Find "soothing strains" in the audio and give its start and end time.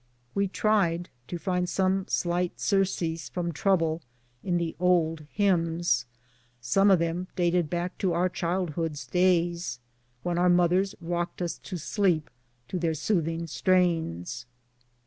12.95-14.47